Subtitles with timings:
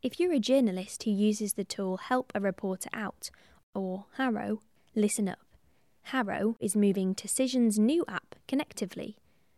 [0.00, 3.30] If you're a journalist who uses the tool Help a Reporter Out,
[3.74, 4.60] or HARO,
[4.94, 5.40] listen up.
[6.04, 9.16] HARO is moving to Cision's new app, Connectively.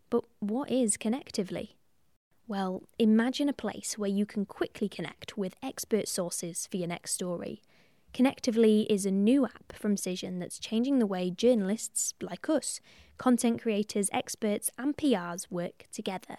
[0.09, 1.73] But what is Connectively?
[2.49, 7.13] Well, imagine a place where you can quickly connect with expert sources for your next
[7.13, 7.61] story.
[8.15, 12.81] Connectively is a new app from Cision that's changing the way journalists, like us,
[13.19, 16.38] content creators, experts, and PRs work together.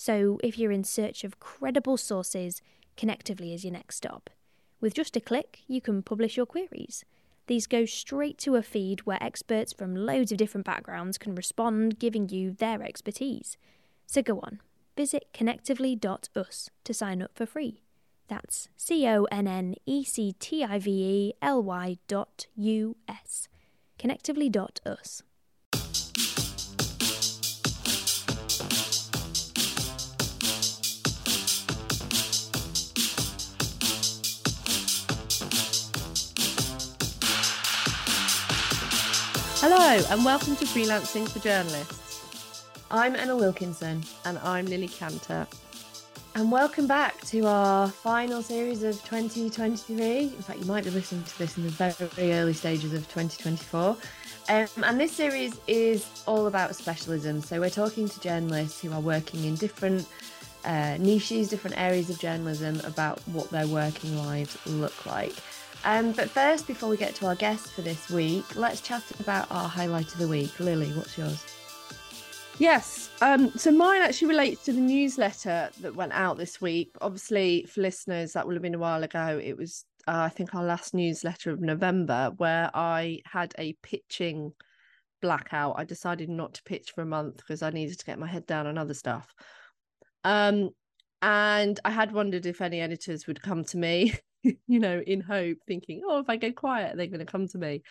[0.00, 2.62] So, if you're in search of credible sources,
[2.96, 4.30] Connectively is your next stop.
[4.80, 7.04] With just a click, you can publish your queries.
[7.48, 11.98] These go straight to a feed where experts from loads of different backgrounds can respond,
[11.98, 13.56] giving you their expertise.
[14.06, 14.60] So go on,
[14.96, 17.82] visit connectively.us to sign up for free.
[18.28, 22.96] That's C O N N E C T I V E L Y dot U
[23.08, 23.48] S.
[23.98, 25.24] Connectively.us.
[39.60, 42.24] Hello, and welcome to Freelancing for Journalists.
[42.90, 45.46] I'm Emma Wilkinson, And I'm Lily Canter.
[46.34, 50.20] and welcome back to our final series of 2023.
[50.20, 53.96] In fact, you might be listening to this in the very early stages of 2024.
[54.48, 57.40] Um, and this series is all about specialism.
[57.40, 60.06] So we're talking to journalists who are working in different
[60.64, 65.34] uh, niches, different areas of journalism about what their working lives look like.
[65.84, 69.50] Um, but first, before we get to our guest for this week, let's chat about
[69.50, 70.58] our highlight of the week.
[70.60, 71.44] Lily, what's yours?
[72.58, 76.90] Yes, um, so mine actually relates to the newsletter that went out this week.
[77.00, 79.40] Obviously, for listeners, that will have been a while ago.
[79.42, 84.52] It was, uh, I think, our last newsletter of November where I had a pitching
[85.22, 85.76] blackout.
[85.78, 88.46] I decided not to pitch for a month because I needed to get my head
[88.46, 89.32] down on other stuff.
[90.24, 90.70] Um,
[91.22, 94.14] and I had wondered if any editors would come to me,
[94.66, 97.58] you know, in hope, thinking, oh, if I go quiet, they're going to come to
[97.58, 97.82] me.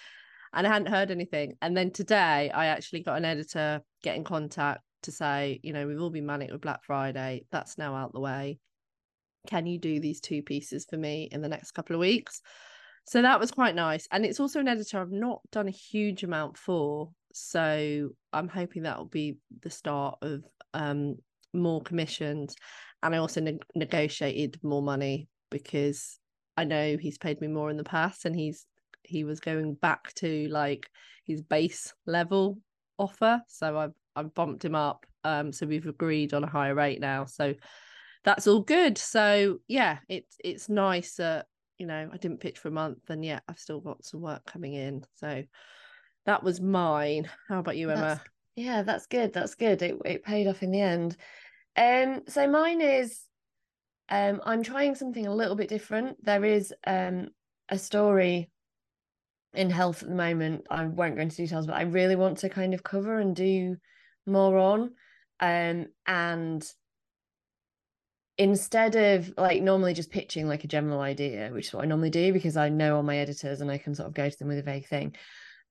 [0.54, 1.56] And I hadn't heard anything.
[1.62, 5.86] And then today, I actually got an editor get in contact to say, you know,
[5.86, 7.46] we've all been manic with Black Friday.
[7.52, 8.60] That's now out the way.
[9.48, 12.42] Can you do these two pieces for me in the next couple of weeks?
[13.06, 14.08] So that was quite nice.
[14.12, 17.10] And it's also an editor I've not done a huge amount for.
[17.34, 20.44] So I'm hoping that will be the start of
[20.74, 21.18] um,
[21.54, 22.56] more commissions.
[23.04, 26.20] And I also ne- negotiated more money because
[26.58, 28.66] I know he's paid me more in the past and he's
[29.04, 30.90] he was going back to like
[31.26, 32.58] his base level
[32.98, 33.42] offer.
[33.48, 35.06] So I've I've bumped him up.
[35.24, 37.26] Um so we've agreed on a higher rate now.
[37.26, 37.54] So
[38.24, 38.98] that's all good.
[38.98, 41.46] So yeah, it's it's nice that,
[41.78, 44.46] you know, I didn't pitch for a month and yet I've still got some work
[44.46, 45.04] coming in.
[45.16, 45.44] So
[46.26, 47.30] that was mine.
[47.48, 48.02] How about you, Emma?
[48.02, 49.34] That's- yeah, that's good.
[49.34, 49.82] That's good.
[49.84, 51.16] It it paid off in the end.
[51.78, 53.22] Um, so mine is
[54.10, 56.24] um I'm trying something a little bit different.
[56.24, 57.30] There is um
[57.70, 58.50] a story
[59.54, 60.66] in health at the moment.
[60.70, 63.78] I won't go into details, but I really want to kind of cover and do
[64.26, 64.92] more on.
[65.40, 66.66] Um, and
[68.38, 72.12] instead of like normally just pitching like a general idea, which is what I normally
[72.12, 74.48] do because I know all my editors and I can sort of go to them
[74.48, 75.16] with a vague thing.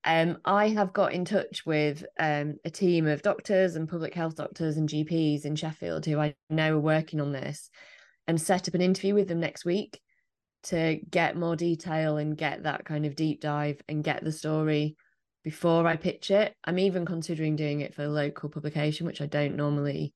[0.05, 4.37] Um, I have got in touch with um, a team of doctors and public health
[4.37, 7.71] doctors and GPs in Sheffield who I know are working on this
[8.27, 10.01] and set up an interview with them next week
[10.65, 14.97] to get more detail and get that kind of deep dive and get the story
[15.45, 16.55] before I pitch it.
[16.65, 20.13] I'm even considering doing it for a local publication, which I don't normally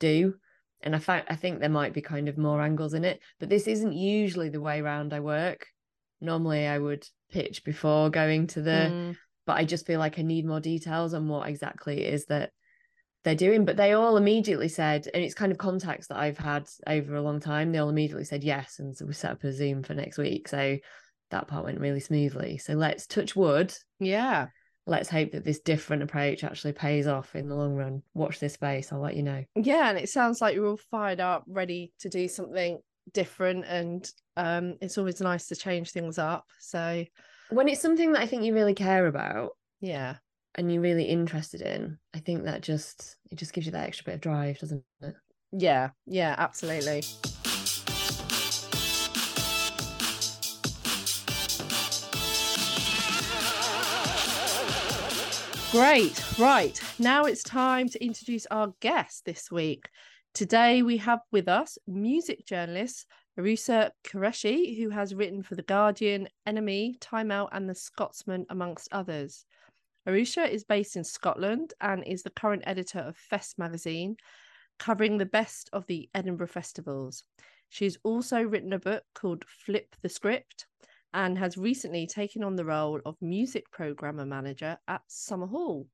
[0.00, 0.34] do.
[0.82, 3.48] And I find I think there might be kind of more angles in it, but
[3.48, 5.66] this isn't usually the way around I work.
[6.20, 9.16] Normally I would pitch before going to the Mm,
[9.46, 12.50] but I just feel like I need more details on what exactly it is that
[13.24, 13.64] they're doing.
[13.64, 17.22] But they all immediately said, and it's kind of contacts that I've had over a
[17.22, 18.78] long time, they all immediately said yes.
[18.78, 20.48] And so we set up a Zoom for next week.
[20.48, 20.78] So
[21.30, 22.58] that part went really smoothly.
[22.58, 23.74] So let's touch wood.
[23.98, 24.48] yeah.
[24.86, 28.02] Let's hope that this different approach actually pays off in the long run.
[28.14, 28.90] Watch this space.
[28.90, 29.44] I'll let you know.
[29.54, 32.78] Yeah, and it sounds like you're all fired up, ready to do something
[33.14, 36.44] different and um it's always nice to change things up.
[36.58, 37.04] So
[37.50, 39.50] When it's something that I think you really care about
[39.80, 40.16] yeah.
[40.58, 44.06] And you're really interested in, I think that just it just gives you that extra
[44.06, 45.14] bit of drive, doesn't it?
[45.52, 47.04] Yeah, yeah, absolutely.
[55.70, 56.38] Great.
[56.40, 56.80] Right.
[56.98, 59.88] Now it's time to introduce our guest this week.
[60.34, 63.06] Today we have with us music journalist
[63.38, 68.88] Arusa Qureshi, who has written for The Guardian, NME, Time Out, and The Scotsman, amongst
[68.90, 69.44] others.
[70.08, 74.16] Arusa is based in Scotland and is the current editor of Fest magazine,
[74.78, 77.24] covering the best of the Edinburgh festivals.
[77.68, 80.66] She's also written a book called Flip the Script
[81.12, 85.86] and has recently taken on the role of music programmer manager at Summerhall.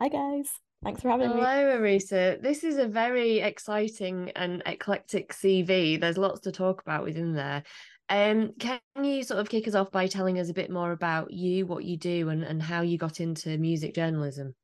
[0.00, 0.48] Hi, guys.
[0.82, 1.46] Thanks for having Hello, me.
[1.46, 2.42] Hello, Arusa.
[2.42, 6.00] This is a very exciting and eclectic CV.
[6.00, 7.62] There's lots to talk about within there.
[8.10, 11.32] Um, can you sort of kick us off by telling us a bit more about
[11.32, 14.54] you, what you do, and, and how you got into music journalism?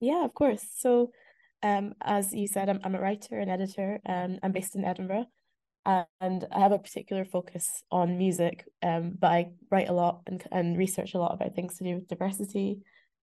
[0.00, 0.62] Yeah, of course.
[0.76, 1.10] So,
[1.62, 4.00] um, as you said, I'm, I'm a writer and editor.
[4.04, 5.24] Um, I'm based in Edinburgh,
[5.86, 8.66] and I have a particular focus on music.
[8.82, 11.94] Um, but I write a lot and, and research a lot about things to do
[11.94, 12.80] with diversity,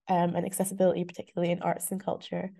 [0.08, 2.50] um, and accessibility, particularly in arts and culture.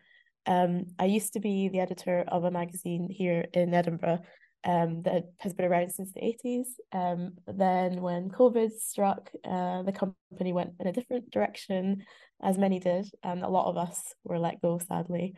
[0.46, 4.20] Um, I used to be the editor of a magazine here in Edinburgh
[4.64, 6.66] um, that has been around since the 80s.
[6.92, 12.04] Um, then, when COVID struck, uh, the company went in a different direction,
[12.42, 15.34] as many did, and a lot of us were let go, sadly.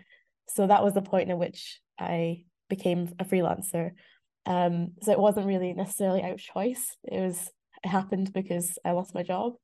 [0.48, 3.92] So, that was the point in which I became a freelancer.
[4.46, 7.50] Um, so, it wasn't really necessarily out of choice, it was
[7.82, 9.54] it happened because I lost my job.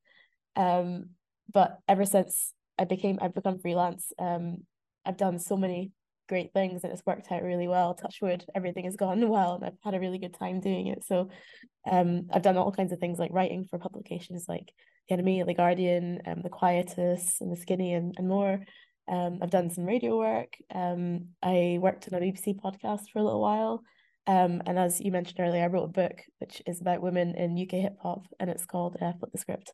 [0.57, 1.11] Um,
[1.53, 4.59] but ever since I became I've become freelance, um,
[5.05, 5.93] I've done so many
[6.31, 7.93] great things and it's worked out really well.
[7.93, 11.05] Touch wood, everything has gone well and I've had a really good time doing it.
[11.05, 11.29] So
[11.91, 14.73] um I've done all kinds of things like writing for publications like
[15.09, 18.61] The NME, The Guardian, um, The Quietus and The Skinny and, and more.
[19.09, 20.55] Um, I've done some radio work.
[20.73, 23.83] Um, I worked on a BBC podcast for a little while.
[24.27, 27.61] Um, and as you mentioned earlier, I wrote a book which is about women in
[27.61, 29.73] UK hip hop and it's called uh, Flip the Script.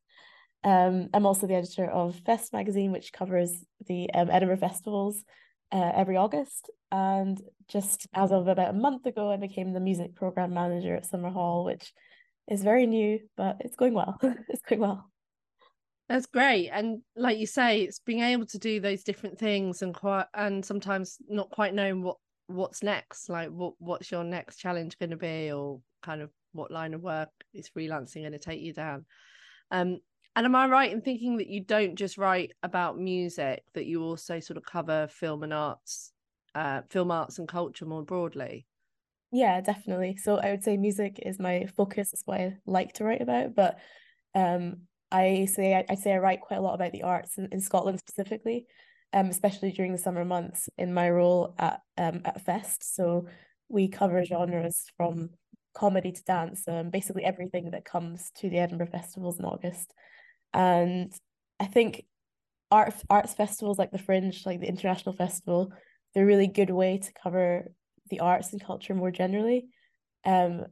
[0.65, 3.53] Um, I'm also the editor of Fest magazine, which covers
[3.87, 5.23] the um, Edinburgh festivals
[5.73, 6.71] uh, every August.
[6.91, 11.07] And just as of about a month ago, I became the music program manager at
[11.07, 11.93] Summerhall, which
[12.49, 14.19] is very new, but it's going well.
[14.49, 15.11] it's going well.
[16.09, 19.93] That's great, and like you say, it's being able to do those different things and
[19.93, 23.29] quite, and sometimes not quite knowing what what's next.
[23.29, 27.03] Like, what what's your next challenge going to be, or kind of what line of
[27.03, 29.05] work is freelancing going to take you down.
[29.73, 29.99] Um,
[30.37, 34.03] and am I right in thinking that you don't just write about music, that you
[34.03, 36.13] also sort of cover film and arts,
[36.55, 38.67] uh, film arts and culture more broadly?
[39.33, 40.17] Yeah, definitely.
[40.17, 42.13] So I would say music is my focus.
[42.13, 43.55] It's what I like to write about.
[43.55, 43.79] But
[44.35, 47.49] um, I say I, I say I write quite a lot about the arts in,
[47.51, 48.67] in Scotland specifically,
[49.15, 52.95] um, especially during the summer months in my role at um at Fest.
[52.95, 53.27] So
[53.69, 55.31] we cover genres from
[55.75, 59.93] comedy to dance, um, basically everything that comes to the Edinburgh festivals in August.
[60.57, 61.13] And
[61.61, 62.05] I think
[62.71, 65.71] art arts festivals like the Fringe, like the International Festival,
[66.15, 67.71] they're a really good way to cover
[68.09, 69.67] the arts and culture more generally.
[70.25, 70.65] Um,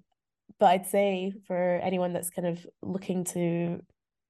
[0.59, 3.81] but I'd say for anyone that's kind of looking to,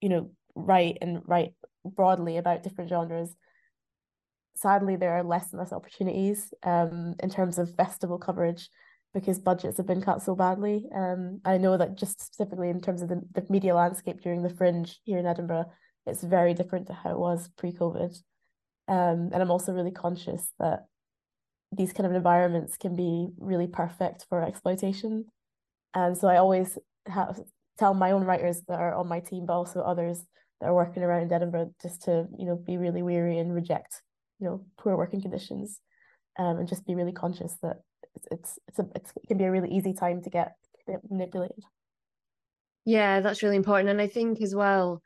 [0.01, 1.53] you know, write and write
[1.85, 3.35] broadly about different genres,
[4.57, 8.71] sadly there are less and less opportunities um in terms of festival coverage
[9.15, 10.87] because budgets have been cut so badly.
[10.95, 14.51] Um, I know that just specifically in terms of the, the media landscape during the
[14.51, 15.67] fringe here in Edinburgh,
[16.05, 18.15] it's very different to how it was pre-COVID.
[18.89, 20.87] Um, and I'm also really conscious that
[21.73, 25.27] these kind of environments can be really perfect for exploitation.
[25.95, 26.77] And so I always
[27.07, 27.41] have
[27.79, 30.25] tell my own writers that are on my team, but also others
[30.61, 34.03] that are working around Edinburgh, just to you know be really weary and reject
[34.39, 35.81] you know poor working conditions,
[36.39, 37.79] um, and just be really conscious that
[38.15, 40.55] it's it's it's, a, it's it can be a really easy time to get
[41.09, 41.65] manipulated.
[42.85, 45.03] Yeah, that's really important, and I think as well,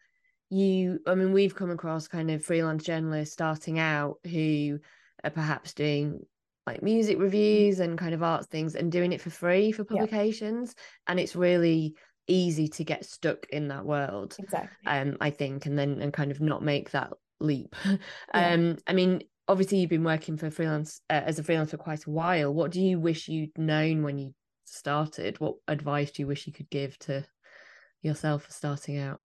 [0.50, 1.00] you.
[1.06, 4.78] I mean, we've come across kind of freelance journalists starting out who
[5.24, 6.20] are perhaps doing
[6.68, 10.74] like music reviews and kind of arts things and doing it for free for publications
[10.76, 10.84] yeah.
[11.08, 11.94] and it's really
[12.26, 16.30] easy to get stuck in that world exactly um i think and then and kind
[16.30, 17.98] of not make that leap yeah.
[18.34, 22.04] um i mean obviously you've been working for freelance uh, as a freelance for quite
[22.04, 22.52] a while.
[22.52, 25.40] What do you wish you'd known when you started?
[25.40, 27.24] What advice do you wish you could give to
[28.02, 29.20] yourself for starting out?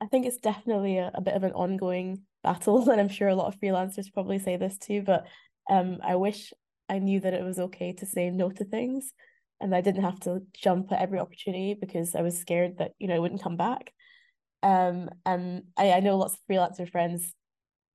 [0.00, 3.34] I think it's definitely a, a bit of an ongoing battle and i'm sure a
[3.34, 5.26] lot of freelancers probably say this too but
[5.68, 6.52] um i wish
[6.88, 9.12] i knew that it was okay to say no to things
[9.60, 13.08] and i didn't have to jump at every opportunity because i was scared that you
[13.08, 13.92] know it wouldn't come back.
[14.62, 17.34] Um and i, I know lots of freelancer friends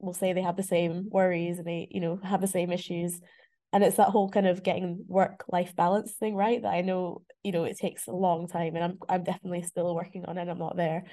[0.01, 3.19] will say they have the same worries and they you know have the same issues.
[3.73, 7.21] And it's that whole kind of getting work life balance thing right that i know
[7.41, 10.49] you know it takes a long time and i'm i'm definitely still working on it
[10.49, 11.05] i'm not there.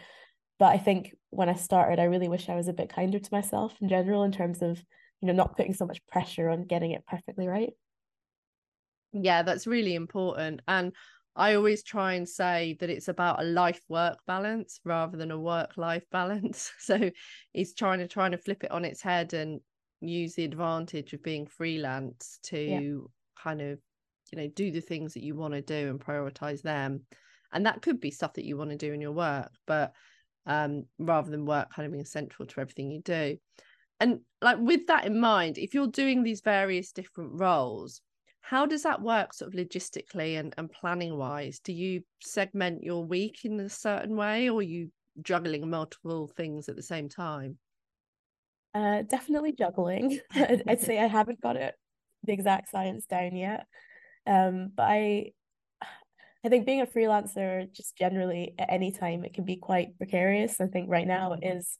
[0.59, 3.29] But i think when i started i really wish i was a bit kinder to
[3.33, 4.77] myself in general in terms of
[5.21, 7.73] you know not putting so much pressure on getting it perfectly right.
[9.13, 10.61] Yeah that's really important.
[10.67, 10.93] And
[11.39, 15.39] I always try and say that it's about a life work balance rather than a
[15.39, 16.73] work life balance.
[16.81, 17.11] So
[17.53, 19.61] he's trying to trying to flip it on its head and
[20.01, 22.99] use the advantage of being freelance to yeah.
[23.43, 23.79] kind of
[24.33, 27.03] you know do the things that you want to do and prioritize them
[27.53, 29.93] and that could be stuff that you want to do in your work but
[30.47, 33.37] um rather than work kind of being central to everything you do
[34.01, 38.01] and like with that in mind if you're doing these various different roles
[38.49, 43.05] how does that work sort of logistically and, and planning wise do you segment your
[43.05, 44.91] week in a certain way or you
[45.21, 47.59] juggling multiple things at the same time
[48.75, 51.75] uh definitely juggling i'd say i haven't got it
[52.25, 53.67] the exact science down yet
[54.27, 55.31] um but i
[56.45, 60.61] I think being a freelancer, just generally at any time, it can be quite precarious.
[60.61, 61.79] I think right now it is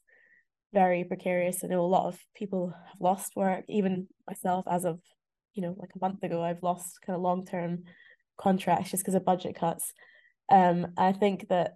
[0.73, 1.63] very precarious.
[1.63, 4.99] I know a lot of people have lost work, even myself, as of
[5.53, 7.83] you know, like a month ago, I've lost kind of long term
[8.37, 9.93] contracts just because of budget cuts.
[10.51, 11.73] Um, I think that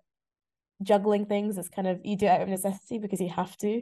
[0.81, 3.81] juggling things is kind of you do it out of necessity because you have to.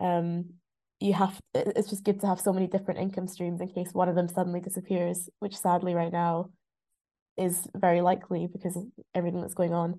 [0.00, 0.54] Um,
[1.00, 4.08] you have it's just good to have so many different income streams in case one
[4.08, 6.50] of them suddenly disappears, which sadly right now
[7.38, 9.98] is very likely because of everything that's going on.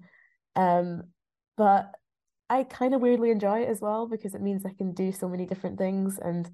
[0.55, 1.03] Um,
[1.57, 1.91] but
[2.49, 5.27] I kind of weirdly enjoy it as well because it means I can do so
[5.27, 6.49] many different things and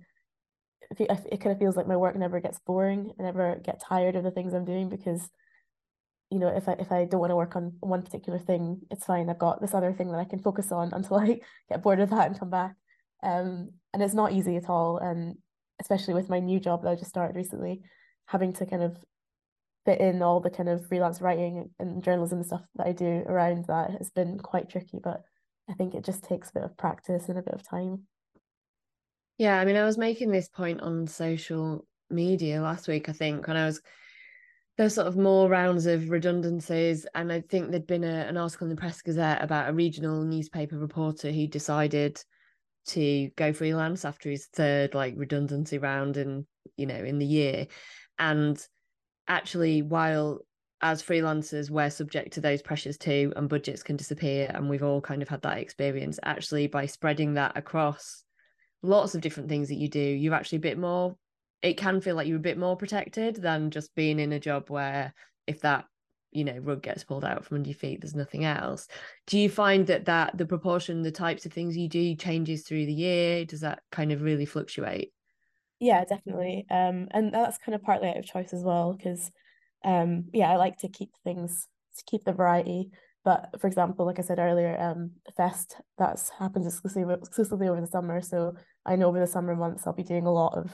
[1.00, 3.12] it, kind of feels like my work never gets boring.
[3.20, 5.30] I never get tired of the things I'm doing because
[6.30, 9.06] you know if I if I don't want to work on one particular thing, it's
[9.06, 9.30] fine.
[9.30, 12.10] I've got this other thing that I can focus on until I get bored of
[12.12, 12.76] that and come back.
[13.24, 14.98] Um, and it's not easy at all.
[14.98, 15.38] And
[15.80, 17.82] especially with my new job that I just started recently,
[18.26, 18.98] having to kind of
[19.86, 23.66] fit in all the kind of freelance writing and journalism stuff that I do around
[23.68, 25.00] that has been quite tricky.
[25.02, 25.24] But
[25.70, 28.04] I think it just takes a bit of practice and a bit of time.
[29.38, 33.48] Yeah, I mean, I was making this point on social media last week, I think,
[33.48, 33.82] when I was
[34.78, 37.08] there's sort of more rounds of redundancies.
[37.16, 40.24] And I think there'd been a, an article in the Press Gazette about a regional
[40.24, 42.22] newspaper reporter who decided
[42.88, 46.46] to go freelance after his third like redundancy round in,
[46.78, 47.68] you know, in the year.
[48.20, 48.64] And
[49.28, 50.42] actually, while
[50.80, 54.52] as freelancers, we're subject to those pressures too, and budgets can disappear.
[54.54, 56.20] And we've all kind of had that experience.
[56.22, 58.24] Actually, by spreading that across
[58.82, 61.16] lots of different things that you do, you're actually a bit more,
[61.62, 64.70] it can feel like you're a bit more protected than just being in a job
[64.70, 65.14] where
[65.48, 65.86] if that
[66.32, 68.88] you know rug gets pulled out from under your feet there's nothing else.
[69.28, 72.86] Do you find that that the proportion the types of things you do changes through
[72.86, 73.46] the year?
[73.46, 75.14] Does that kind of really fluctuate?
[75.80, 76.66] Yeah definitely.
[76.70, 79.32] Um and that's kind of partly out of choice as well because
[79.86, 81.68] um yeah i like to keep things
[81.98, 82.92] to keep the variety
[83.28, 87.88] but for example, like I said earlier, um, Fest that's happens exclusively exclusively over the
[87.88, 88.22] summer.
[88.22, 88.54] So
[88.86, 90.72] I know over the summer months I'll be doing a lot of,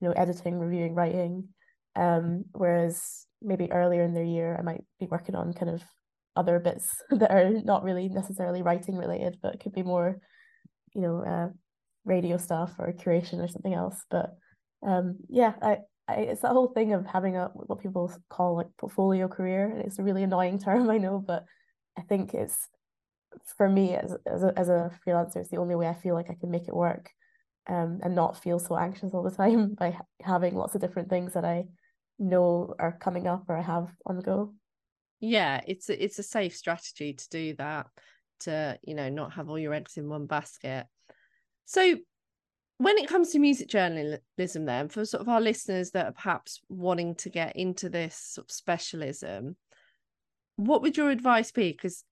[0.00, 1.50] you know, editing, reviewing, writing.
[1.94, 5.84] Um, whereas maybe earlier in the year I might be working on kind of
[6.34, 10.18] other bits that are not really necessarily writing related, but could be more,
[10.96, 11.48] you know, uh,
[12.04, 14.02] radio stuff or curation or something else.
[14.10, 14.30] But
[14.84, 15.76] um, yeah, I,
[16.08, 19.70] I, it's that whole thing of having a what people call like portfolio career.
[19.70, 21.44] And It's a really annoying term, I know, but
[21.96, 22.68] I think it's
[23.56, 26.30] for me as as a, as a freelancer, it's the only way I feel like
[26.30, 27.10] I can make it work,
[27.66, 31.34] um, and not feel so anxious all the time by having lots of different things
[31.34, 31.66] that I
[32.18, 34.54] know are coming up or I have on the go.
[35.20, 37.86] Yeah, it's a, it's a safe strategy to do that
[38.40, 40.86] to you know not have all your eggs in one basket.
[41.64, 41.96] So
[42.78, 46.60] when it comes to music journalism then for sort of our listeners that are perhaps
[46.68, 49.56] wanting to get into this sort of specialism
[50.56, 51.72] what would your advice be?
[51.72, 52.04] Because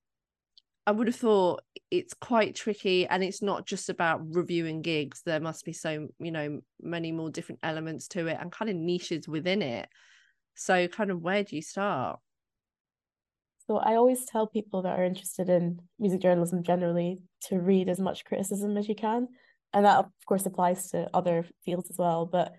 [0.86, 5.22] I would have thought it's quite tricky and it's not just about reviewing gigs.
[5.24, 8.76] There must be so, you know, many more different elements to it and kind of
[8.76, 9.88] niches within it.
[10.54, 12.18] So, kind of, where do you start?
[13.68, 18.00] So, I always tell people that are interested in music journalism generally to read as
[18.00, 19.28] much criticism as you can.
[19.72, 22.26] And that, of course, applies to other fields as well.
[22.26, 22.52] But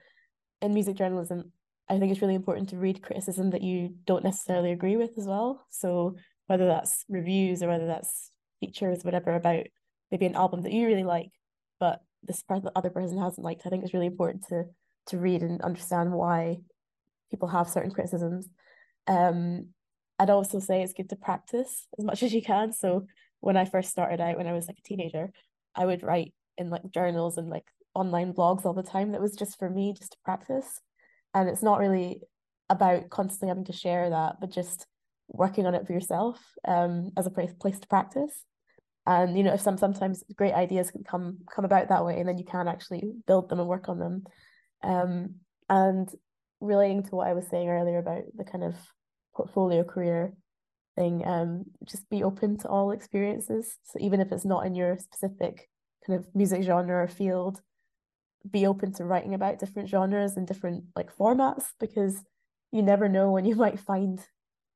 [0.62, 1.52] in music journalism,
[1.90, 5.28] I think it's really important to read criticism that you don't necessarily agree with as
[5.28, 5.66] well.
[5.70, 6.16] So
[6.48, 9.66] whether that's reviews or whether that's features, whatever about
[10.12, 11.32] maybe an album that you really like,
[11.80, 14.66] but this part the other person hasn't liked, I think it's really important to
[15.08, 16.60] to read and understand why
[17.30, 18.48] people have certain criticisms.
[19.08, 19.70] Um,
[20.18, 22.72] I'd also say it's good to practice as much as you can.
[22.72, 23.08] So
[23.42, 25.32] when I first started out, when I was like a teenager,
[25.76, 29.12] I would write in like journals and like online blogs all the time.
[29.12, 30.80] That was just for me, just to practice
[31.34, 32.22] and it's not really
[32.70, 34.88] about constantly having to share that but just
[35.28, 38.44] working on it for yourself um as a place to practice.
[39.06, 42.28] And you know if some sometimes great ideas can come come about that way and
[42.28, 44.24] then you can actually build them and work on them.
[44.84, 45.36] Um
[45.70, 46.10] and
[46.62, 48.76] relating to what I was saying earlier about the kind of
[49.36, 50.34] portfolio career
[50.96, 53.78] thing um just be open to all experiences.
[53.84, 55.70] So even if it's not in your specific
[56.06, 57.60] kind of music genre or field
[58.50, 62.22] be open to writing about different genres and different like formats because
[62.72, 64.20] you never know when you might find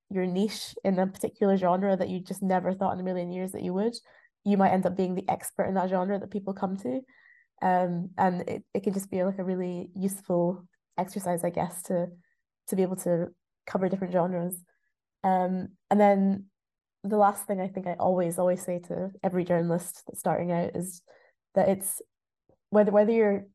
[0.09, 3.51] your niche in a particular genre that you just never thought in a million years
[3.51, 3.93] that you would.
[4.45, 7.01] You might end up being the expert in that genre that people come to.
[7.61, 10.63] Um, and it, it can just be like a really useful
[10.97, 12.07] exercise, I guess, to
[12.67, 13.27] to be able to
[13.65, 14.55] cover different genres.
[15.23, 16.45] Um, and then
[17.03, 20.75] the last thing I think I always, always say to every journalist that's starting out
[20.75, 21.01] is
[21.55, 22.01] that it's
[22.69, 23.45] whether whether you're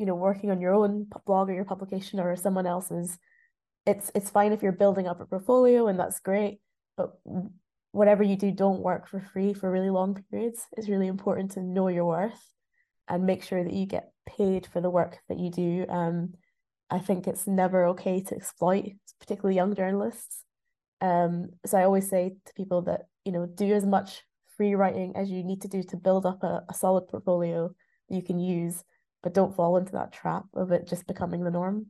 [0.00, 3.18] you know working on your own blog or your publication or someone else's
[3.86, 6.58] it's it's fine if you're building up a portfolio and that's great
[6.96, 7.12] but
[7.92, 11.62] whatever you do don't work for free for really long periods it's really important to
[11.62, 12.46] know your worth
[13.08, 15.86] and make sure that you get paid for the work that you do.
[15.88, 16.32] Um
[16.90, 20.44] i think it's never okay to exploit particularly young journalists.
[21.00, 24.22] Um so i always say to people that you know do as much
[24.56, 27.70] free writing as you need to do to build up a, a solid portfolio
[28.08, 28.82] you can use
[29.22, 31.86] but don't fall into that trap of it just becoming the norm.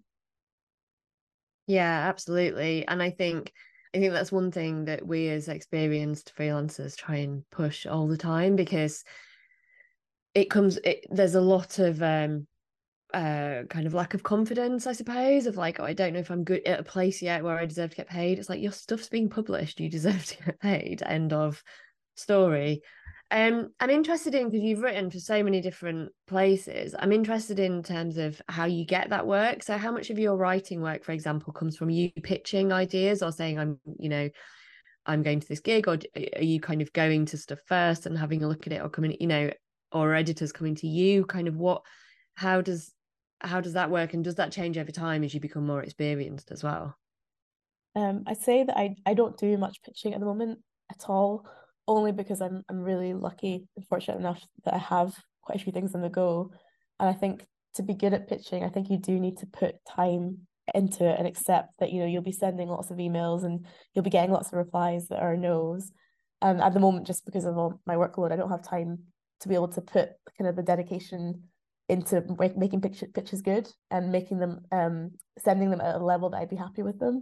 [1.66, 3.52] Yeah absolutely and i think
[3.94, 8.16] i think that's one thing that we as experienced freelancers try and push all the
[8.16, 9.04] time because
[10.34, 12.46] it comes it, there's a lot of um
[13.14, 16.30] uh kind of lack of confidence i suppose of like oh i don't know if
[16.30, 18.40] i'm good at a place yet where i deserve to get paid.
[18.40, 21.02] It's like your stuff's being published you deserve to get paid.
[21.04, 21.62] End of
[22.16, 22.82] story.
[23.32, 26.96] Um, I'm interested in because you've written for so many different places.
[26.98, 29.62] I'm interested in terms of how you get that work.
[29.62, 33.30] So, how much of your writing work, for example, comes from you pitching ideas or
[33.30, 34.30] saying, "I'm," you know,
[35.06, 35.98] I'm going to this gig, or
[36.36, 38.88] are you kind of going to stuff first and having a look at it, or
[38.88, 39.50] coming, you know,
[39.92, 41.24] or editors coming to you?
[41.24, 41.82] Kind of what?
[42.34, 42.92] How does
[43.40, 46.50] how does that work, and does that change over time as you become more experienced
[46.50, 46.96] as well?
[47.94, 50.58] Um, I'd say that I I don't do much pitching at the moment
[50.90, 51.46] at all
[51.90, 55.72] only because I'm I'm really lucky and fortunate enough that I have quite a few
[55.72, 56.52] things on the go.
[56.98, 57.44] And I think
[57.74, 61.18] to be good at pitching, I think you do need to put time into it
[61.18, 64.30] and accept that you know you'll be sending lots of emails and you'll be getting
[64.30, 65.90] lots of replies that are no's.
[66.40, 69.00] And at the moment, just because of all my workload, I don't have time
[69.40, 71.42] to be able to put kind of the dedication
[71.88, 72.24] into
[72.56, 76.48] making picture, pitches good and making them um sending them at a level that I'd
[76.48, 77.20] be happy with them.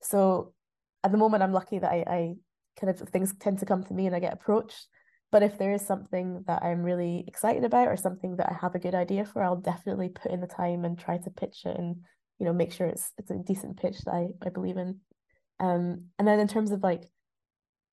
[0.00, 0.54] So
[1.02, 2.34] at the moment, I'm lucky that I, I
[2.78, 4.88] kind of things tend to come to me and I get approached.
[5.32, 8.74] But if there is something that I'm really excited about or something that I have
[8.74, 11.76] a good idea for, I'll definitely put in the time and try to pitch it
[11.76, 11.96] and,
[12.38, 15.00] you know, make sure it's it's a decent pitch that I, I believe in.
[15.58, 17.04] Um and then in terms of like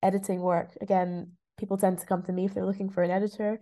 [0.02, 3.58] editing work, again, people tend to come to me if they're looking for an editor.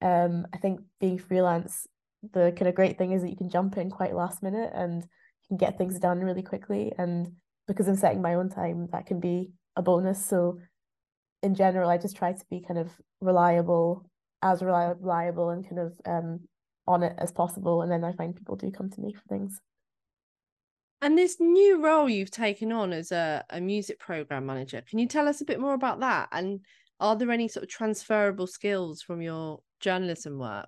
[0.00, 1.86] Um I think being freelance,
[2.32, 5.02] the kind of great thing is that you can jump in quite last minute and
[5.02, 6.92] you can get things done really quickly.
[6.96, 7.32] And
[7.66, 10.24] because I'm setting my own time, that can be a bonus.
[10.24, 10.58] So
[11.42, 14.08] in general, I just try to be kind of reliable,
[14.42, 16.40] as reliable and kind of um
[16.86, 17.82] on it as possible.
[17.82, 19.60] And then I find people do come to me for things.
[21.00, 25.06] And this new role you've taken on as a, a music program manager, can you
[25.06, 26.28] tell us a bit more about that?
[26.32, 26.60] And
[26.98, 30.66] are there any sort of transferable skills from your journalism work?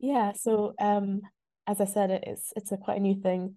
[0.00, 1.20] Yeah, so um,
[1.66, 3.56] as I said, it's it's a quite a new thing.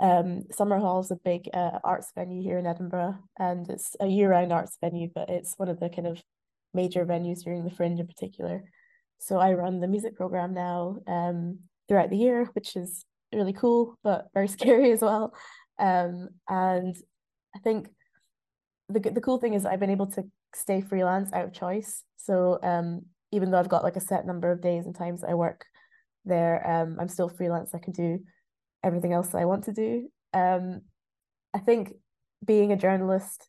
[0.00, 4.78] Um, is a big uh, arts venue here in Edinburgh, and it's a year-round arts
[4.80, 6.22] venue, but it's one of the kind of
[6.72, 8.64] major venues during the Fringe in particular.
[9.18, 11.58] So I run the music program now um,
[11.88, 15.34] throughout the year, which is really cool, but very scary as well.
[15.78, 16.96] Um, and
[17.54, 17.88] I think
[18.88, 22.02] the the cool thing is I've been able to stay freelance out of choice.
[22.16, 25.34] So um, even though I've got like a set number of days and times I
[25.34, 25.64] work
[26.24, 27.74] there, um, I'm still freelance.
[27.74, 28.20] I can do
[28.82, 30.08] everything else that I want to do.
[30.32, 30.82] Um,
[31.52, 31.94] I think
[32.44, 33.48] being a journalist,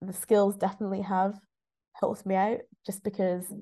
[0.00, 1.38] the skills definitely have
[1.94, 3.52] helped me out just because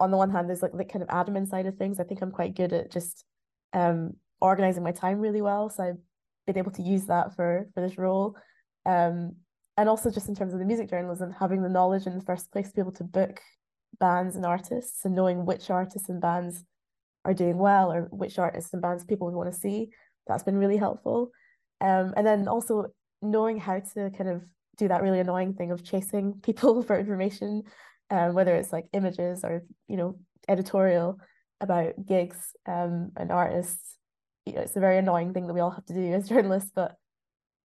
[0.00, 1.98] on the one hand there's like the kind of admin side of things.
[1.98, 3.24] I think I'm quite good at just
[3.72, 5.68] um organizing my time really well.
[5.70, 5.98] So I've
[6.46, 8.36] been able to use that for for this role.
[8.86, 9.36] Um
[9.76, 12.52] and also just in terms of the music journalism, having the knowledge in the first
[12.52, 13.40] place to be able to book
[13.98, 16.64] bands and artists and knowing which artists and bands
[17.24, 19.90] are doing well or which artists and bands people want to see.
[20.26, 21.30] That's been really helpful.
[21.80, 22.86] Um, and then also
[23.20, 24.42] knowing how to kind of
[24.76, 27.62] do that really annoying thing of chasing people for information,
[28.10, 31.18] um, whether it's like images or you know editorial
[31.60, 33.96] about gigs um, and artists.
[34.46, 36.72] You know, it's a very annoying thing that we all have to do as journalists,
[36.74, 36.96] but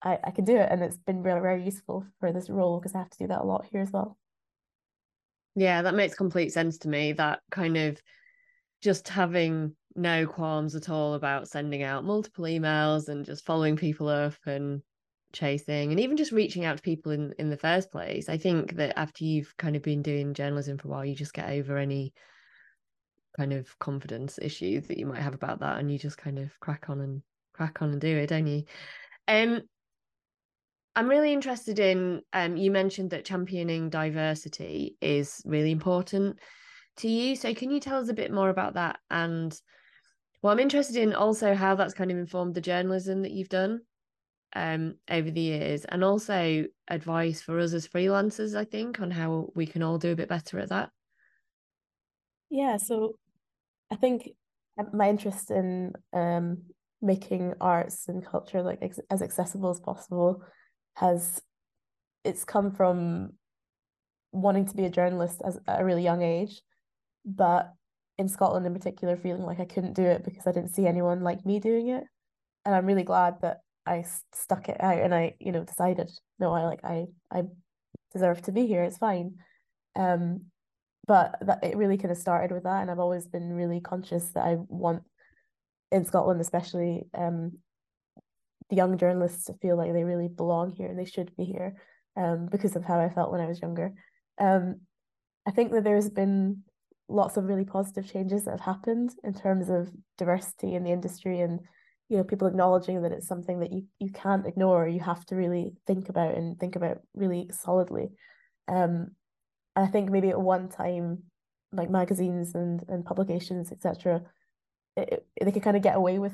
[0.03, 2.93] I, I can do it and it's been very, very useful for this role because
[2.93, 4.17] I have to do that a lot here as well.
[5.55, 7.13] Yeah, that makes complete sense to me.
[7.13, 7.99] That kind of
[8.81, 14.07] just having no qualms at all about sending out multiple emails and just following people
[14.07, 14.81] up and
[15.33, 18.75] chasing and even just reaching out to people in in the first place i think
[18.75, 21.77] that after you've kind of been doing journalism for a while you just get over
[21.77, 22.13] any
[23.35, 26.57] kind of confidence issues that you might have about that and you just kind of
[26.59, 27.21] crack on and
[27.53, 28.63] crack on and do it don't you
[29.27, 29.61] Um,
[30.95, 32.21] I'm really interested in.
[32.33, 36.39] Um, you mentioned that championing diversity is really important
[36.97, 37.35] to you.
[37.35, 38.99] So can you tell us a bit more about that?
[39.09, 39.59] And
[40.41, 43.81] well, I'm interested in also how that's kind of informed the journalism that you've done
[44.55, 48.55] um over the years, and also advice for us as freelancers.
[48.55, 50.89] I think on how we can all do a bit better at that.
[52.49, 53.17] Yeah, so
[53.91, 54.29] I think
[54.93, 56.63] my interest in um
[57.01, 60.43] making arts and culture like ex- as accessible as possible
[60.95, 61.41] has
[62.23, 63.33] it's come from
[64.31, 66.61] wanting to be a journalist as at a really young age
[67.27, 67.73] but
[68.17, 71.21] in Scotland in particular feeling like I couldn't do it because I didn't see anyone
[71.21, 72.03] like me doing it.
[72.65, 76.09] And I'm really glad that I stuck it out and I you know decided
[76.39, 77.43] no I like I I
[78.13, 79.35] deserve to be here it's fine.
[79.95, 80.45] Um
[81.05, 84.29] but that it really kind of started with that and I've always been really conscious
[84.29, 85.03] that I want
[85.91, 87.59] in Scotland especially um
[88.69, 91.75] the young journalists to feel like they really belong here and they should be here
[92.17, 93.93] um because of how I felt when I was younger.
[94.39, 94.81] Um
[95.45, 96.63] I think that there's been
[97.09, 101.39] lots of really positive changes that have happened in terms of diversity in the industry
[101.39, 101.61] and
[102.09, 104.87] you know people acknowledging that it's something that you you can't ignore.
[104.87, 108.11] You have to really think about and think about really solidly.
[108.67, 109.11] Um
[109.75, 111.23] and I think maybe at one time
[111.71, 114.21] like magazines and and publications etc
[114.95, 116.33] they could kind of get away with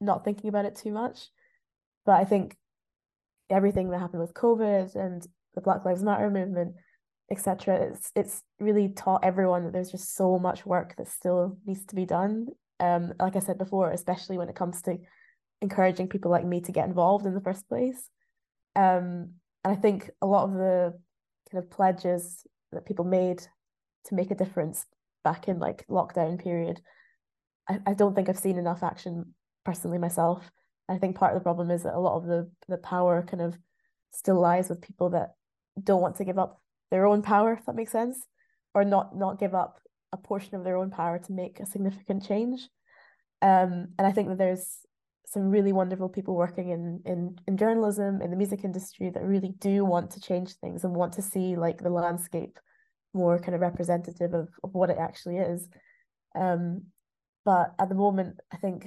[0.00, 1.30] not thinking about it too much.
[2.04, 2.56] But I think
[3.48, 6.74] everything that happened with COVID and the Black Lives Matter movement
[7.32, 7.88] etc.
[7.90, 11.96] It's it's really taught everyone that there's just so much work that still needs to
[11.96, 12.48] be done.
[12.78, 14.98] Um, like I said before, especially when it comes to
[15.60, 18.10] encouraging people like me to get involved in the first place.
[18.76, 20.94] Um, and I think a lot of the
[21.50, 23.42] kind of pledges that people made
[24.06, 24.84] to make a difference
[25.24, 26.80] back in like lockdown period,
[27.68, 30.50] I, I don't think I've seen enough action personally myself.
[30.88, 33.40] I think part of the problem is that a lot of the the power kind
[33.40, 33.56] of
[34.12, 35.30] still lies with people that
[35.82, 36.60] don't want to give up
[36.92, 38.26] their own power, if that makes sense,
[38.74, 39.80] or not not give up
[40.12, 42.68] a portion of their own power to make a significant change.
[43.40, 44.66] Um, and I think that there's
[45.24, 49.54] some really wonderful people working in in in journalism in the music industry that really
[49.58, 52.58] do want to change things and want to see like the landscape
[53.14, 55.68] more kind of representative of, of what it actually is.
[56.34, 56.82] Um,
[57.44, 58.86] but at the moment, I think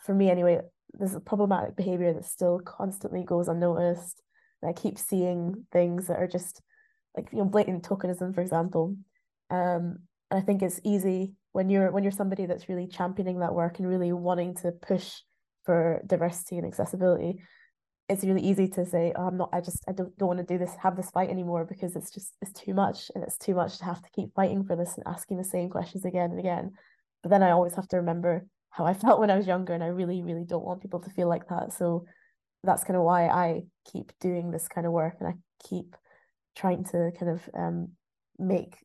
[0.00, 0.60] for me anyway,
[0.92, 4.22] there's a problematic behavior that still constantly goes unnoticed.
[4.60, 6.62] And I keep seeing things that are just
[7.16, 8.96] like you know blatant tokenism for example.
[9.50, 9.98] Um
[10.30, 13.78] and I think it's easy when you're when you're somebody that's really championing that work
[13.78, 15.20] and really wanting to push
[15.64, 17.40] for diversity and accessibility
[18.08, 20.44] it's really easy to say oh, I'm not I just I don't, don't want to
[20.44, 23.54] do this have this fight anymore because it's just it's too much and it's too
[23.54, 26.38] much to have to keep fighting for this and asking the same questions again and
[26.38, 26.72] again.
[27.22, 29.82] But then I always have to remember how I felt when I was younger and
[29.82, 31.72] I really really don't want people to feel like that.
[31.72, 32.04] So
[32.62, 35.34] that's kind of why I keep doing this kind of work and I
[35.68, 35.96] keep
[36.56, 37.88] trying to kind of um,
[38.38, 38.76] make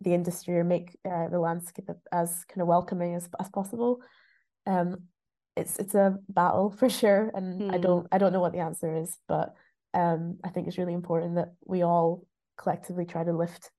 [0.00, 4.00] the industry or make uh, the landscape as kind of welcoming as, as possible.
[4.66, 4.96] Um,
[5.56, 7.72] it's it's a battle for sure, and mm.
[7.72, 7.82] I hmm.
[7.82, 9.54] don't I don't know what the answer is, but
[9.94, 12.26] um, I think it's really important that we all
[12.58, 13.70] collectively try to lift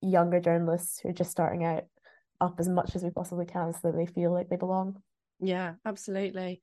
[0.00, 1.84] younger journalists who are just starting out
[2.40, 5.00] up as much as we possibly can, so that they feel like they belong.
[5.38, 6.60] Yeah, absolutely.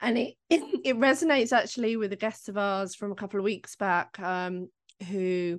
[0.00, 3.44] And it, it, it resonates actually with a guest of ours from a couple of
[3.44, 4.18] weeks back.
[4.18, 4.68] Um,
[5.02, 5.58] who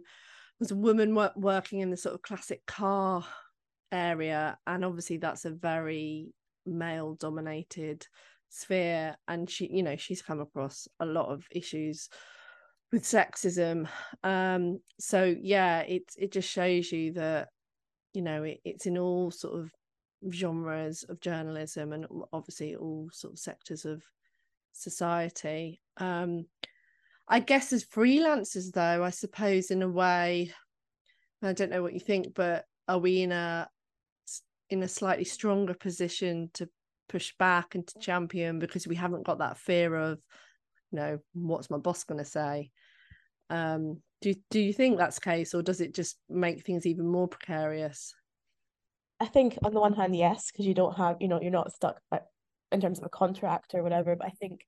[0.60, 3.26] was a woman working in the sort of classic car
[3.92, 6.34] area and obviously that's a very
[6.66, 8.08] male dominated
[8.50, 12.10] sphere and she you know she's come across a lot of issues
[12.92, 13.88] with sexism.
[14.24, 17.50] Um so yeah it it just shows you that
[18.14, 19.72] you know it, it's in all sort of
[20.32, 24.04] genres of journalism and obviously all sort of sectors of
[24.72, 25.82] society.
[25.98, 26.46] Um
[27.28, 30.52] I guess as freelancers, though, I suppose in a way,
[31.42, 33.70] I don't know what you think, but are we in a
[34.70, 36.70] in a slightly stronger position to
[37.10, 40.20] push back and to champion because we haven't got that fear of,
[40.92, 42.72] you know, what's my boss going to say?
[43.50, 47.06] Um, do do you think that's the case, or does it just make things even
[47.08, 48.14] more precarious?
[49.20, 51.72] I think on the one hand, yes, because you don't have, you know, you're not
[51.74, 52.02] stuck
[52.72, 54.16] in terms of a contract or whatever.
[54.16, 54.62] But I think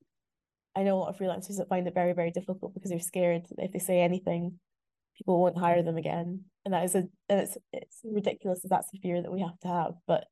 [0.75, 3.45] I know a lot of freelancers that find it very, very difficult because they're scared
[3.49, 4.59] that if they say anything,
[5.17, 6.41] people won't hire them again.
[6.65, 9.59] And that is a and it's it's ridiculous if that's the fear that we have
[9.61, 9.93] to have.
[10.07, 10.25] But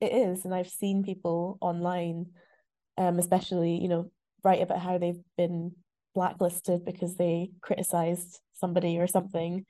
[0.00, 2.26] it is, and I've seen people online,
[2.96, 4.10] um, especially, you know,
[4.44, 5.72] write about how they've been
[6.14, 9.64] blacklisted because they criticized somebody or something.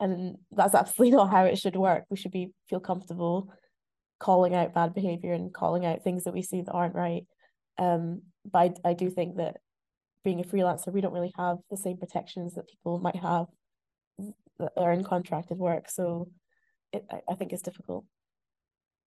[0.00, 2.04] And that's absolutely not how it should work.
[2.10, 3.52] We should be feel comfortable
[4.18, 7.24] calling out bad behavior and calling out things that we see that aren't right.
[7.78, 9.58] Um, but I, I do think that
[10.26, 13.46] being a freelancer, we don't really have the same protections that people might have
[14.58, 15.88] that are in contracted work.
[15.88, 16.28] So
[16.92, 18.04] it, I, think it's difficult.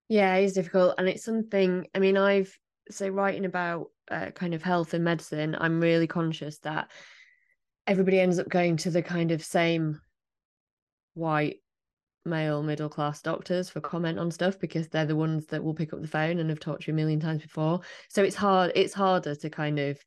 [0.08, 0.94] Yeah, it's difficult.
[0.96, 2.58] And it's something, I mean, I've,
[2.90, 6.90] so writing about uh, kind of health and medicine, I'm really conscious that
[7.86, 10.00] everybody ends up going to the kind of same
[11.12, 11.58] white
[12.24, 15.92] male middle class doctors for comment on stuff because they're the ones that will pick
[15.92, 17.80] up the phone and have talked to you a million times before
[18.10, 19.98] so it's hard it's harder to kind of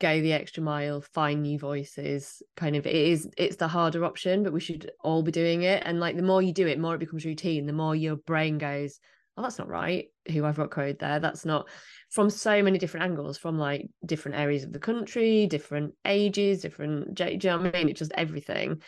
[0.00, 4.42] go the extra mile find new voices kind of it is it's the harder option
[4.42, 5.82] but we should all be doing it.
[5.84, 7.66] And like the more you do it more it becomes routine.
[7.66, 9.00] The more your brain goes
[9.36, 10.06] oh that's not right.
[10.32, 11.20] Who i've got code there.
[11.20, 11.68] That's not
[12.10, 17.14] from so many different angles from like different areas of the country different ages different
[17.14, 17.88] do you know what i mean?
[17.88, 18.82] It's just everything.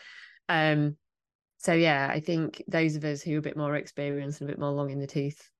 [0.49, 0.97] Um
[1.59, 4.53] so yeah i think those of us who are a bit more experienced and a
[4.53, 5.51] bit more long in the tooth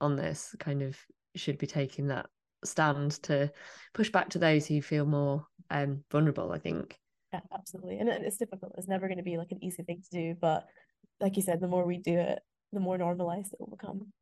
[0.00, 0.96] on this kind of
[1.36, 2.26] should be taking that
[2.64, 3.50] stand to
[3.94, 6.98] push back to those who feel more um, vulnerable i think.
[7.32, 7.98] Yeah absolutely.
[7.98, 8.74] And it's difficult.
[8.76, 10.66] It's never going to be like an easy thing to do but
[11.20, 12.40] like you said the more we do it
[12.72, 14.12] the more normalized it will become.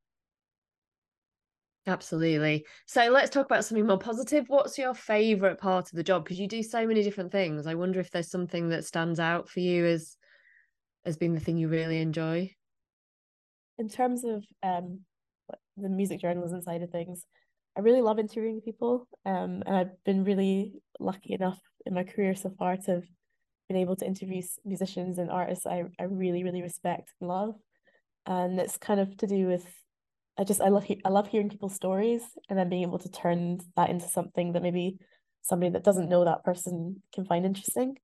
[1.87, 2.67] Absolutely.
[2.87, 4.45] So let's talk about something more positive.
[4.49, 6.25] What's your favorite part of the job?
[6.25, 7.67] Because you do so many different things.
[7.67, 10.17] I wonder if there's something that stands out for you as
[11.07, 12.51] as being the thing you really enjoy?
[13.79, 15.01] In terms of um
[15.79, 17.25] the music journalism side of things
[17.79, 19.07] I really love interviewing people.
[19.25, 23.05] Um, and I've been really lucky enough in my career so far to have
[23.69, 27.55] been able to interview musicians and artists I, I really, really respect and love.
[28.27, 29.65] And it's kind of to do with
[30.37, 33.59] I just I love I love hearing people's stories and then being able to turn
[33.77, 34.99] that into something that maybe
[35.43, 37.97] somebody that doesn't know that person can find interesting.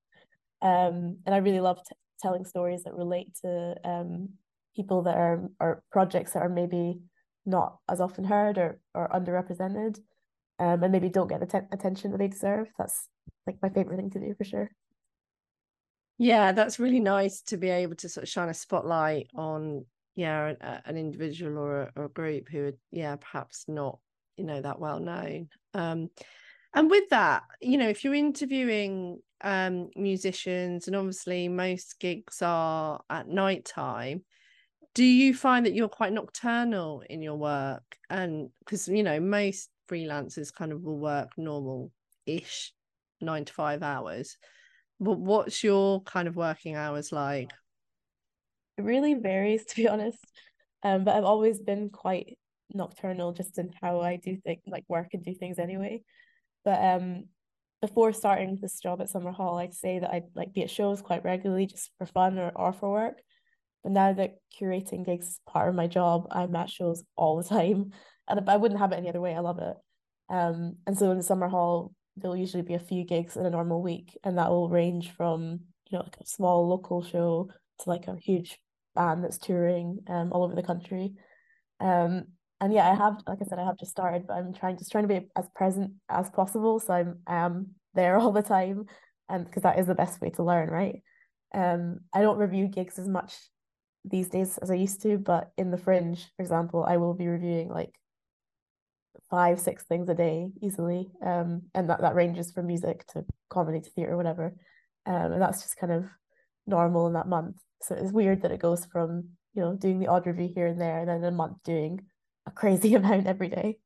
[0.62, 4.30] Um, and I really love t- telling stories that relate to um
[4.74, 7.00] people that are or projects that are maybe
[7.46, 9.98] not as often heard or, or underrepresented
[10.58, 12.68] um, and maybe don't get the te- attention that they deserve.
[12.78, 13.08] That's
[13.46, 14.70] like my favorite thing to do for sure.
[16.18, 20.46] Yeah, that's really nice to be able to sort of shine a spotlight on yeah
[20.46, 23.98] an, an individual or a, or a group who are yeah perhaps not
[24.36, 25.48] you know that well known.
[25.74, 26.10] Um,
[26.72, 33.00] and with that, you know, if you're interviewing um, musicians, and obviously most gigs are
[33.10, 34.24] at night time,
[34.94, 37.82] do you find that you're quite nocturnal in your work?
[38.08, 41.90] And because you know most freelancers kind of will work normal
[42.26, 42.72] ish
[43.20, 44.36] nine to five hours.
[45.00, 47.50] But what's your kind of working hours like?
[48.78, 50.24] It really varies to be honest.
[50.82, 52.38] Um but i've always been quite
[52.72, 56.02] nocturnal just in how i do things like work and do things anyway.
[56.64, 57.24] But um
[57.82, 61.22] before starting this job at Summerhall i'd say that i'd like be at shows quite
[61.22, 63.20] regularly just for fun or, or for work
[63.84, 67.48] but now that curating gigs is part of my job, I'm at shows all the
[67.48, 67.92] time.
[68.26, 69.34] And I wouldn't have it any other way.
[69.34, 69.76] I love it.
[70.30, 73.82] Um, and so in the Summerhall, there'll usually be a few gigs in a normal
[73.82, 78.08] week, and that will range from you know like a small local show to like
[78.08, 78.58] a huge
[78.94, 81.12] band that's touring um all over the country.
[81.80, 82.28] Um,
[82.62, 84.90] and yeah, I have like I said, I have just started, but I'm trying just
[84.90, 86.80] trying to be as present as possible.
[86.80, 88.86] So I'm um there all the time,
[89.28, 91.02] and because that is the best way to learn, right?
[91.52, 93.34] Um, I don't review gigs as much
[94.04, 97.26] these days as I used to, but in the fringe, for example, I will be
[97.26, 97.94] reviewing like
[99.30, 101.10] five, six things a day easily.
[101.24, 104.54] Um, and that, that ranges from music to comedy to theatre, whatever.
[105.06, 106.04] Um, and that's just kind of
[106.66, 107.56] normal in that month.
[107.82, 110.80] So it's weird that it goes from, you know, doing the odd review here and
[110.80, 112.00] there, and then a month doing
[112.46, 113.78] a crazy amount every day.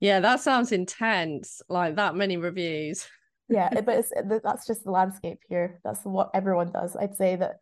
[0.00, 1.60] Yeah, that sounds intense.
[1.68, 3.06] Like that many reviews.
[3.48, 4.12] yeah, but it's
[4.42, 5.80] that's just the landscape here.
[5.84, 6.96] That's what everyone does.
[6.96, 7.56] I'd say that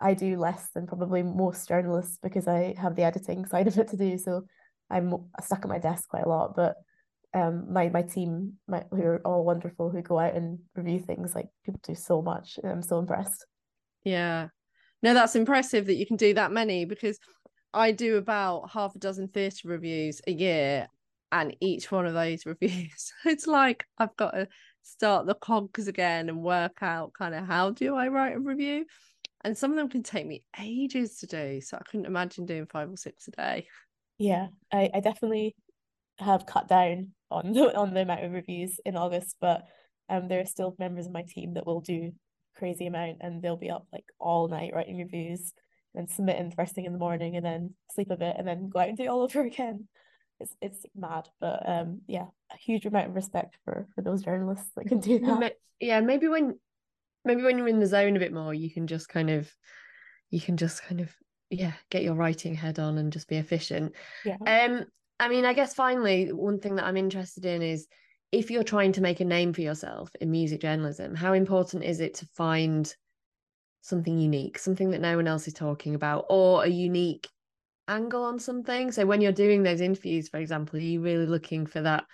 [0.00, 3.88] I do less than probably most journalists because I have the editing side of it
[3.88, 4.18] to do.
[4.18, 4.44] So
[4.90, 6.54] I'm stuck at my desk quite a lot.
[6.56, 6.76] But
[7.34, 11.34] um, my my team, my, who are all wonderful, who go out and review things,
[11.34, 12.58] like people do so much.
[12.64, 13.44] I'm so impressed.
[14.04, 14.48] Yeah,
[15.02, 17.18] no, that's impressive that you can do that many because
[17.74, 20.88] I do about half a dozen theatre reviews a year,
[21.30, 24.48] and each one of those reviews, it's like I've got to
[24.82, 28.86] start the cogs again and work out kind of how do I write a review
[29.44, 32.66] and some of them can take me ages to do so i couldn't imagine doing
[32.66, 33.66] five or six a day.
[34.18, 35.54] Yeah i, I definitely
[36.18, 39.62] have cut down on the on the amount of reviews in august but
[40.08, 42.12] um there are still members of my team that will do
[42.56, 45.52] crazy amount and they'll be up like all night writing reviews
[45.94, 48.80] and submitting first thing in the morning and then sleep a bit and then go
[48.80, 49.88] out and do it all over again.
[50.40, 54.70] It's it's mad but um yeah a huge amount of respect for for those journalists
[54.76, 55.54] that can do that.
[55.80, 56.58] yeah maybe when
[57.28, 59.48] maybe when you're in the zone a bit more you can just kind of
[60.30, 61.14] you can just kind of
[61.50, 64.84] yeah get your writing head on and just be efficient yeah um
[65.20, 67.86] i mean i guess finally one thing that i'm interested in is
[68.32, 72.00] if you're trying to make a name for yourself in music journalism, how important is
[72.00, 72.94] it to find
[73.80, 77.28] something unique, something that no one else is talking about, or a unique
[77.86, 78.92] angle on something?
[78.92, 82.04] So when you're doing those interviews, for example, are you really looking for that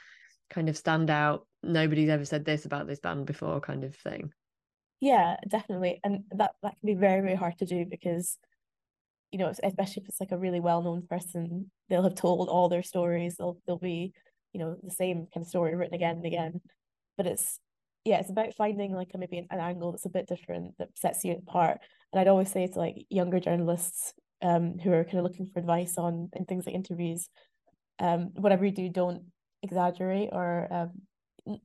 [0.51, 4.31] kind of standout, nobody's ever said this about this band before kind of thing?
[5.01, 6.01] Yeah, definitely.
[6.05, 8.39] And that that can be very, very hard to do because
[9.33, 12.83] you know, especially if it's like a really well-known person, they'll have told all their
[12.83, 13.37] stories.
[13.37, 14.13] They'll they'll be,
[14.53, 16.61] you know, the same kind of story written again and again.
[17.17, 17.61] But it's
[18.05, 20.91] yeah, it's about finding like a, maybe an, an angle that's a bit different that
[20.99, 21.81] sets you apart.
[22.13, 25.61] And I'd always say to like younger journalists um who are kind of looking for
[25.61, 27.29] advice on in things like interviews,
[28.01, 29.25] um, whatever you do, don't
[29.63, 30.91] exaggerate or um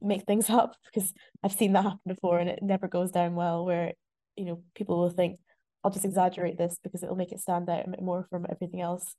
[0.01, 1.13] make things up because
[1.43, 3.93] I've seen that happen before and it never goes down well where
[4.35, 5.39] you know people will think
[5.83, 8.81] I'll just exaggerate this because it'll make it stand out a bit more from everything
[8.81, 9.15] else.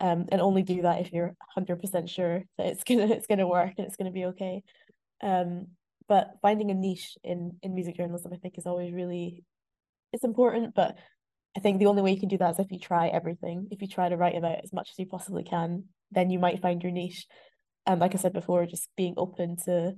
[0.00, 3.46] Um, and only do that if you're hundred percent sure that it's gonna it's gonna
[3.46, 4.62] work and it's gonna be okay.
[5.22, 5.68] Um,
[6.08, 9.44] but finding a niche in in music journalism, I think, is always really
[10.12, 10.74] it's important.
[10.74, 10.96] But
[11.56, 13.68] I think the only way you can do that is if you try everything.
[13.70, 16.62] If you try to write about as much as you possibly can, then you might
[16.62, 17.26] find your niche.
[17.86, 19.94] And like I said before, just being open to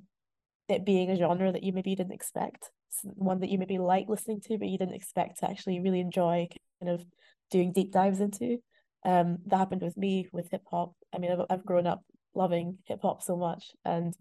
[0.68, 2.70] it being a genre that you maybe didn't expect
[3.02, 6.48] one that you maybe like listening to, but you didn't expect to actually really enjoy
[6.80, 7.04] kind of
[7.50, 8.58] doing deep dives into.
[9.04, 10.94] Um, that happened with me with hip hop.
[11.12, 12.02] I mean, I've, I've grown up
[12.34, 14.14] loving hip hop so much, and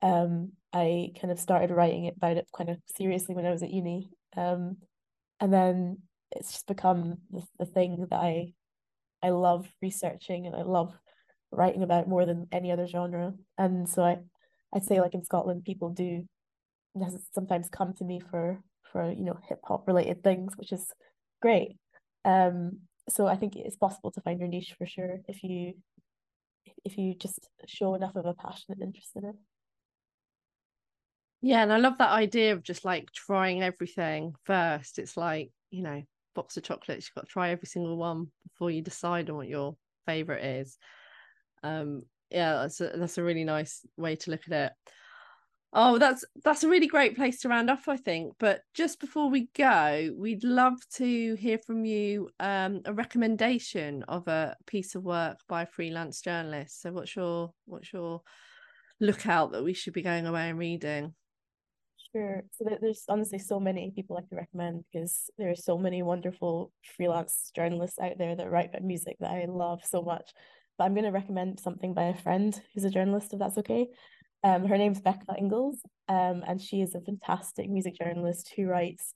[0.00, 3.70] um, I kind of started writing about it kind of seriously when I was at
[3.70, 4.10] uni.
[4.36, 4.78] Um,
[5.40, 5.98] and then
[6.30, 8.52] it's just become the, the thing that I
[9.22, 10.92] I love researching and I love
[11.52, 13.34] writing about more than any other genre.
[13.58, 14.18] And so I
[14.74, 16.26] I'd say like in Scotland people do
[17.32, 18.60] sometimes come to me for
[18.90, 20.86] for you know hip hop related things, which is
[21.40, 21.76] great.
[22.24, 25.74] Um, so I think it's possible to find your niche for sure if you
[26.84, 29.34] if you just show enough of a passionate interest in it.
[31.44, 35.00] Yeah, and I love that idea of just like trying everything first.
[35.00, 36.02] It's like, you know,
[36.36, 39.48] box of chocolates, you've got to try every single one before you decide on what
[39.48, 40.78] your favorite is.
[41.62, 44.72] Um, yeah, that's a, that's a really nice way to look at it.
[45.74, 48.34] Oh, that's that's a really great place to round off, I think.
[48.38, 54.28] But just before we go, we'd love to hear from you um, a recommendation of
[54.28, 56.82] a piece of work by a freelance journalist.
[56.82, 58.20] So, what's your what's your
[59.00, 61.14] lookout that we should be going away and reading?
[62.14, 62.42] Sure.
[62.50, 66.70] So there's honestly so many people I could recommend because there are so many wonderful
[66.96, 70.30] freelance journalists out there that write about music that I love so much.
[70.78, 73.88] But I'm going to recommend something by a friend who's a journalist, if that's okay.
[74.44, 79.14] Um, her name's Becca Inglis, um, and she is a fantastic music journalist who writes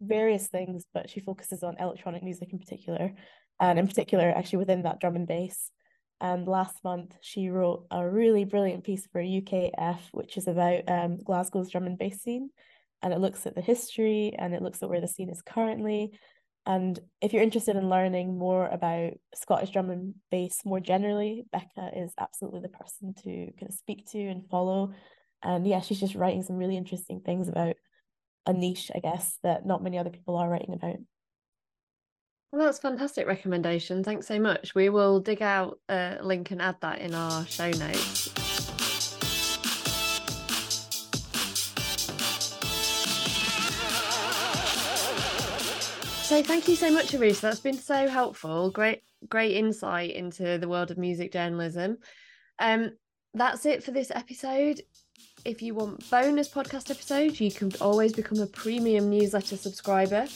[0.00, 3.12] various things, but she focuses on electronic music in particular,
[3.58, 5.70] and in particular, actually within that drum and bass.
[6.20, 11.18] And last month, she wrote a really brilliant piece for UKF, which is about um,
[11.18, 12.50] Glasgow's drum and bass scene,
[13.02, 16.12] and it looks at the history and it looks at where the scene is currently
[16.66, 21.92] and if you're interested in learning more about Scottish drum and bass more generally, Becca
[21.96, 24.92] is absolutely the person to kind of speak to and follow.
[25.42, 27.76] And yeah, she's just writing some really interesting things about
[28.46, 30.96] a niche, I guess, that not many other people are writing about.
[32.52, 34.02] Well, that's fantastic recommendation.
[34.02, 34.74] Thanks so much.
[34.74, 38.55] We will dig out a link and add that in our show notes.
[46.26, 47.42] So thank you so much, Arusa.
[47.42, 48.72] That's been so helpful.
[48.72, 51.98] Great, great insight into the world of music journalism.
[52.58, 52.96] Um,
[53.32, 54.80] that's it for this episode.
[55.44, 60.26] If you want bonus podcast episodes, you can always become a premium newsletter subscriber,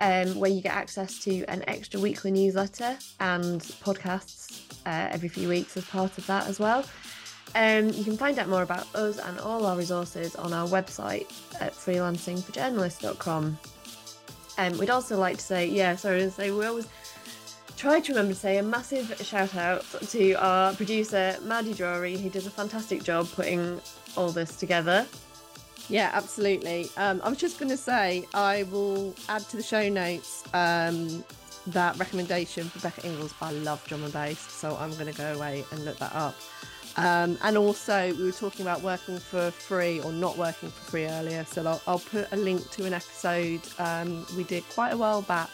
[0.00, 5.48] um, where you get access to an extra weekly newsletter and podcasts uh, every few
[5.48, 6.84] weeks as part of that as well.
[7.54, 11.30] Um, you can find out more about us and all our resources on our website
[11.60, 13.56] at freelancingforjournalists.com.
[14.58, 16.88] Um, we'd also like to say, yeah, sorry to say, we always
[17.76, 22.28] try to remember to say a massive shout out to our producer, Maddie Drury, who
[22.28, 23.80] does a fantastic job putting
[24.16, 25.06] all this together.
[25.88, 26.90] Yeah, absolutely.
[26.96, 31.24] Um, I was just going to say, I will add to the show notes um,
[31.68, 33.32] that recommendation for Becca Inglis.
[33.40, 36.34] I love drum and bass, so I'm going to go away and look that up.
[36.98, 41.06] Um, and also, we were talking about working for free or not working for free
[41.06, 41.44] earlier.
[41.44, 45.22] So I'll, I'll put a link to an episode um, we did quite a while
[45.22, 45.50] back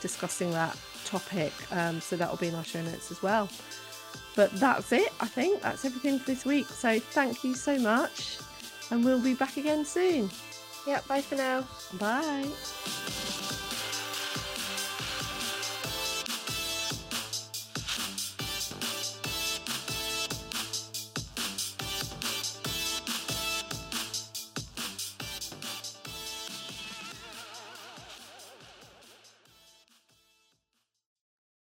[0.00, 1.52] discussing that topic.
[1.72, 3.50] Um, so that will be in our show notes as well.
[4.34, 5.60] But that's it, I think.
[5.60, 6.66] That's everything for this week.
[6.68, 8.38] So thank you so much.
[8.90, 10.30] And we'll be back again soon.
[10.86, 11.66] Yeah, bye for now.
[11.98, 13.67] Bye.